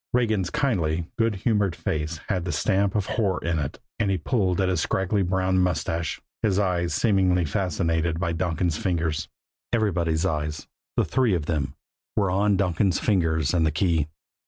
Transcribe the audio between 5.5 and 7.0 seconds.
mustache, his eyes